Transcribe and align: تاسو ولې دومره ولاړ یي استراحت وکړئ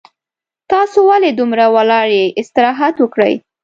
تاسو 0.71 0.97
ولې 1.09 1.31
دومره 1.39 1.65
ولاړ 1.75 2.07
یي 2.17 2.25
استراحت 2.41 2.95
وکړئ 2.99 3.33